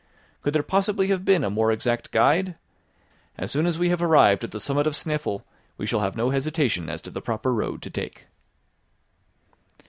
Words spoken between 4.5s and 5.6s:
summit of Snæfell